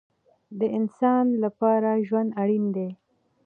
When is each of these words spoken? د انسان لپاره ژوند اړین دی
د 0.59 0.61
انسان 0.77 1.25
لپاره 1.43 1.89
ژوند 2.07 2.29
اړین 2.41 2.65
دی 2.75 2.89